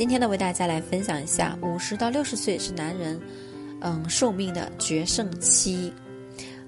[0.00, 3.20] 今天呢，为大家来分享一下，五十到六十岁是男人，
[3.82, 5.92] 嗯，寿命的决胜期。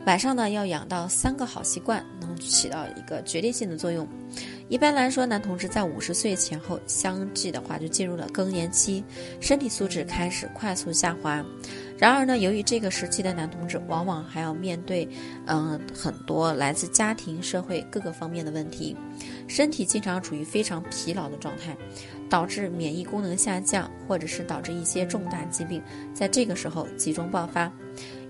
[0.04, 4.06] 晚上呢，要养到三个好习惯，能起到一个决定性的作用。
[4.68, 9.02] 一般来说，男同志在五十岁前后相继的话，就进入了更年期，
[9.40, 11.42] 身体素质开始快速下滑。
[11.96, 15.08] 然而呢，由于这个时期的男同志往往还要面对，
[15.46, 18.94] 嗯，很多来自家庭、社会各个方面的问题，
[19.48, 21.74] 身体经常处于非常疲劳的状态。
[22.32, 25.82] 导致免疫功能下降，或者是导致一些重大疾病
[26.14, 27.70] 在这个时候集中爆发。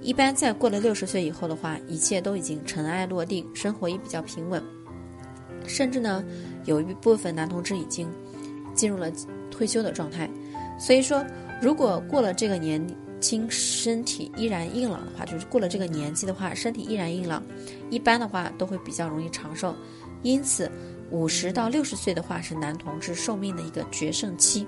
[0.00, 4.60] 一般在过了六十岁以后的话，一切都已经尘埃落定，生活也比较平稳。
[5.68, 6.24] 甚至呢，
[6.64, 8.08] 有一部分男同志已经
[8.74, 9.08] 进入了
[9.52, 10.28] 退休的状态。
[10.80, 11.24] 所以说，
[11.60, 12.84] 如果过了这个年
[13.20, 17.41] 轻，身体依然硬朗的话，就是过了这个年纪的话，身体依然硬朗，
[17.88, 19.72] 一般的话都会比较容易长寿。
[20.24, 20.69] 因此。
[21.12, 24.66] 五十到六十岁的话是男同志寿命的一个决胜期，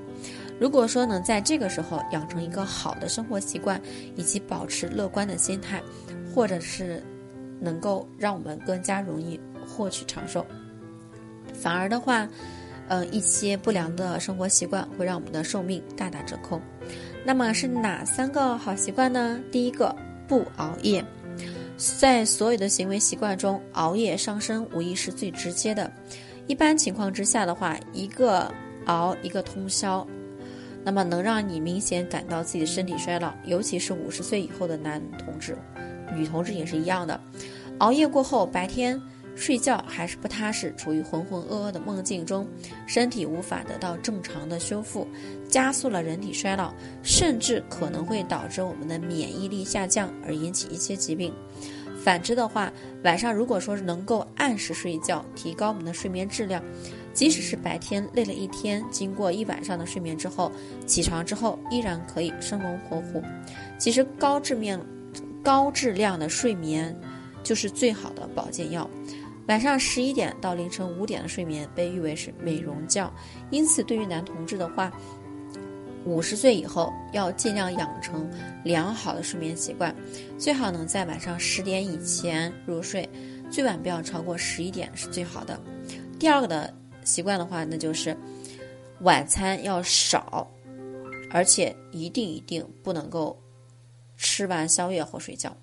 [0.61, 3.81] 如果说能在这个时候养成一个好的生活习惯，
[4.15, 5.83] 以及保持乐观的心态，
[6.35, 7.03] 或者是
[7.59, 10.45] 能够让我们更加容易获取长寿。
[11.55, 12.29] 反而的话，
[12.89, 16.61] 呃，一些不良的生活习惯会让我们的寿命大打折扣。
[17.25, 19.41] 那么是哪三个好习惯呢？
[19.51, 19.97] 第一个，
[20.29, 21.03] 不熬夜。
[21.77, 25.91] 在所有的行为习惯中，熬夜伤身无疑是最直接的。
[26.47, 28.53] 一般情况之下的话，一个
[28.87, 30.07] 熬一个通宵，
[30.85, 35.57] 那么能让你明显感到自己的身体衰老，尤其是五十岁以后的男同志，
[36.15, 37.19] 女同志也是一样的。
[37.79, 39.01] 熬夜过后，白天
[39.35, 42.47] 睡觉还是不踏实，处于浑浑噩噩的梦境中，
[42.87, 45.09] 身体无法得到正常的修复，
[45.49, 51.33] 加速了人体衰老，甚至可能会导致我们的免疫力下降，而引起一些疾病。
[52.05, 52.71] 反之的话，
[53.03, 56.63] 晚上如果说是能够按时睡觉，提高我们的睡眠质量，
[57.15, 60.53] 即使是白天累了一天，经过一晚上的睡眠之后，
[60.87, 63.23] 起床之后依然可以生龙活虎。
[63.79, 64.79] 其实高质面、
[65.43, 66.95] 高质量的睡眠
[67.43, 68.89] 就是最好的保健药。
[69.49, 73.11] 晚上十一点到凌晨五点的睡眠被誉为是美容觉，
[73.49, 74.93] 因此对于男同志的话。
[76.05, 78.29] 五十岁以后要尽量养成
[78.63, 79.95] 良好的睡眠习惯，
[80.39, 83.09] 最好能在晚上十点以前入睡，
[83.51, 85.59] 最晚不要超过十一点是最好的。
[86.19, 86.73] 第二个的
[87.05, 88.17] 习惯的话，那就是
[89.01, 90.47] 晚餐要少，
[91.31, 93.39] 而且一定一定不能够
[94.17, 95.55] 吃完宵夜后睡觉。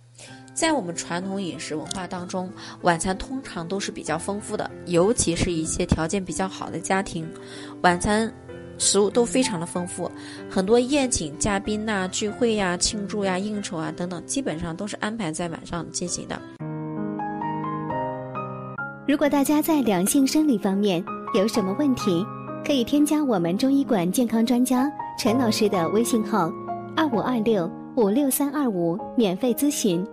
[0.53, 2.51] 在我们传统饮食文化当中，
[2.81, 7.31] 晚餐通常都是比较丰富的，尤其是一些条件比较好的家庭，
[7.83, 8.31] 晚餐。
[8.81, 10.09] 食物都非常的丰富，
[10.49, 16.41] 很多宴请嘉宾呐、聚会呀、庆祝呀、应酬啊等等，基本上都是安排在晚上进行的。
[19.07, 21.03] 如果大家在两性生理方面
[21.35, 22.25] 有什么问题，
[22.65, 26.51] 可以添加我们中医馆健康专家陈老师的微信号：
[26.95, 30.03] 二五二六五六三二五，免费咨询。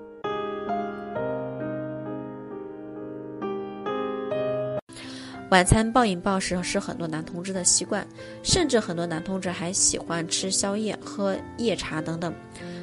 [5.51, 8.07] 晚餐暴饮暴食是很多男同志的习惯，
[8.43, 12.35] 甚至很多男同志还喜欢吃宵夜、喝夜茶等等。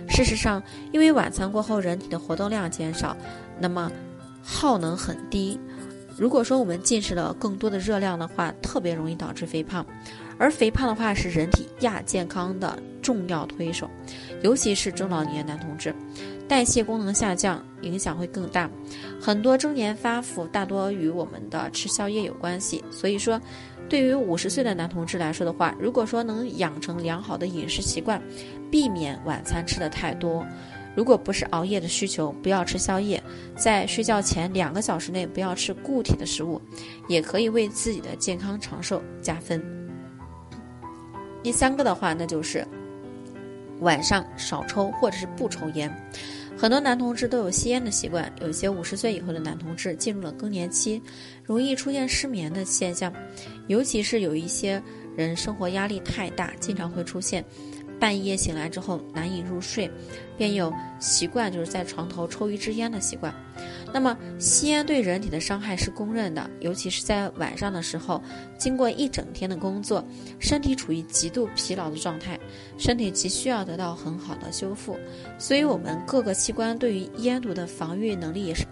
[0.09, 0.61] 事实上，
[0.91, 3.15] 因为晚餐过后人体的活动量减少，
[3.59, 3.91] 那么
[4.41, 5.59] 耗能很低。
[6.17, 9.85] 如果说我们进食了更多的热量的话，特别容易导致肥胖。
[10.37, 13.89] 而肥胖的话是人体亚健康的重要推手，
[14.41, 15.95] 尤其是中老年男同志。
[16.47, 18.69] 代谢功能下降，影响会更大。
[19.19, 22.83] 很多中年发福大多与我们的吃宵夜有关系。
[22.91, 23.41] 所以说，
[23.89, 28.21] 对于五十岁的男同志来说的话，如果说能养成良好的饮食习惯，
[28.69, 30.45] 避免晚餐吃的太多，
[30.95, 33.21] 如果不是熬夜的需求，不要吃宵夜，
[33.57, 36.61] 在睡觉前两个小时内不要吃固体的食物，
[37.07, 39.84] 也可以为自己的健康长寿加分。
[41.45, 42.67] 第三个的话，那就是
[43.79, 45.87] 晚上少抽或者是不抽烟。
[46.57, 50.99] 很多男同志都有吸烟的习惯，有些五十岁以后的男同志进入了更年期，
[51.43, 53.13] 容易出现失眠的现象，
[53.67, 54.81] 尤其是有一些
[55.15, 57.45] 人生活压力太大，经常会出现。
[57.99, 59.89] 半夜醒来之后难以入睡，
[60.37, 63.33] 便有习惯就是在床头抽一支烟的习惯。
[63.93, 68.21] 那么吸烟对人体的伤害是公认的，尤其是在晚上的时候，
[68.57, 70.05] 经过一整天的工作，
[70.37, 72.37] 身体处于极度疲劳的状态，
[72.77, 74.97] 身体急需要得到很好的修复，
[75.39, 78.65] 所以我们各个器官对于烟毒的防御能力也是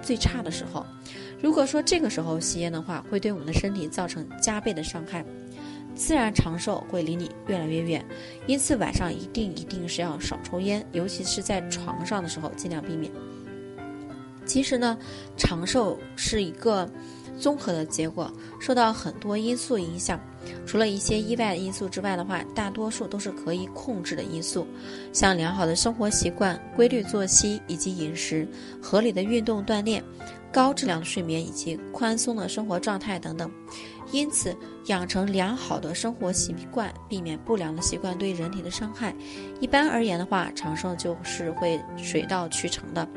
[0.00, 0.86] 最差的时候。
[1.42, 5.24] 如果说这个时候吸烟的话，会对我们的身体造成加倍的伤害。
[6.00, 8.02] 自然长寿会离你越来越远，
[8.46, 13.12] 因此晚上一定一定是要少抽烟，尤其是在床上的时候尽量避免。
[14.50, 14.98] 其实呢，
[15.36, 16.90] 长寿是一个
[17.38, 20.18] 综合的结果，受到很多因素影响。
[20.66, 24.66] 除了一些意外的因素之外的话，大多数都是可以控制的因素，
[25.12, 28.44] 像良好的生活习惯、规律作息以及饮食、
[28.82, 30.02] 合理的运动锻炼、
[30.52, 33.48] 高质量的睡眠以及宽松的生活状态等等。
[34.10, 34.56] 因此，
[34.86, 39.14] 养成良好的生活习惯，避免不良的习惯对人体的伤害。
[39.60, 43.08] 一般而言的话，长寿就是会水到渠成的。